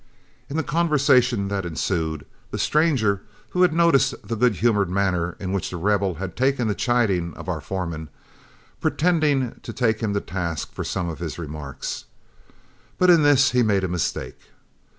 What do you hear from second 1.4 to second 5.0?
that ensued, the stranger, who had noticed the good humored